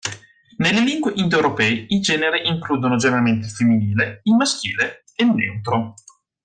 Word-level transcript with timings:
Nelle 0.57 0.79
lingue 0.79 1.11
indo-europee 1.17 1.85
i 1.89 1.99
generi 1.99 2.47
includono 2.47 2.95
generalmente 2.95 3.45
il 3.45 3.51
femminile, 3.51 4.21
il 4.23 4.33
maschile 4.35 5.03
e 5.15 5.23
il 5.25 5.29
neutro. 5.31 5.93